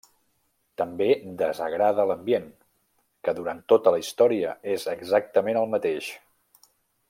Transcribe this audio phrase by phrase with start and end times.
[0.81, 1.09] També
[1.41, 2.47] desagrada l'ambient,
[3.27, 6.13] que durant tota la història és exactament el mateix.